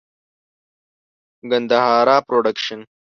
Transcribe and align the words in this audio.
ګندهارا 1.49 2.17
پروډکشن. 2.27 2.79